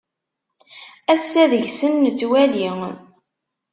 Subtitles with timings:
[1.13, 2.67] Ass-a deg-sen nettwali.